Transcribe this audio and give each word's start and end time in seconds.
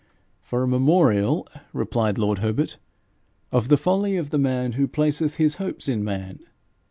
'For 0.39 0.63
a 0.63 0.67
memorial,' 0.67 1.47
replied 1.73 2.17
lord 2.17 2.39
Herbert, 2.39 2.79
'of 3.51 3.69
the 3.69 3.77
folly 3.77 4.17
of 4.17 4.31
the 4.31 4.39
man 4.39 4.71
who 4.71 4.87
placeth 4.87 5.35
his 5.35 5.57
hopes 5.57 5.87
in 5.87 6.03
man. 6.03 6.39